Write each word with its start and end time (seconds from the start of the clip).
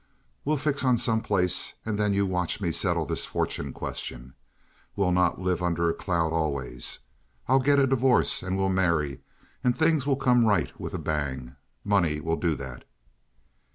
We'll 0.43 0.57
fix 0.57 0.83
on 0.83 0.97
some 0.97 1.21
place, 1.21 1.75
and 1.85 1.95
then 1.99 2.11
you 2.11 2.25
watch 2.25 2.59
me 2.59 2.71
settle 2.71 3.05
this 3.05 3.23
fortune 3.27 3.71
question. 3.71 4.33
We'll 4.95 5.11
not 5.11 5.39
live 5.39 5.61
under 5.61 5.91
a 5.91 5.93
cloud 5.93 6.33
always. 6.33 7.01
I'll 7.47 7.59
get 7.59 7.77
a 7.77 7.85
divorce, 7.85 8.41
and 8.41 8.57
we'll 8.57 8.69
marry, 8.69 9.19
and 9.63 9.77
things 9.77 10.07
will 10.07 10.15
come 10.17 10.43
right 10.47 10.71
with 10.79 10.95
a 10.95 10.97
bang. 10.97 11.55
Money 11.85 12.19
will 12.19 12.37
do 12.37 12.55
that." 12.55 12.83